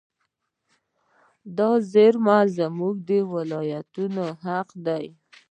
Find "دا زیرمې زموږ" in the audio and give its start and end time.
1.57-2.95